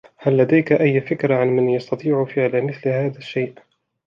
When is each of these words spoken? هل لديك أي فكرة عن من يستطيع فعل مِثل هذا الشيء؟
هل 0.17 0.37
لديك 0.37 0.71
أي 0.71 1.01
فكرة 1.01 1.35
عن 1.35 1.47
من 1.47 1.69
يستطيع 1.69 2.25
فعل 2.25 2.61
مِثل 2.61 2.89
هذا 2.89 3.17
الشيء؟ 3.17 3.53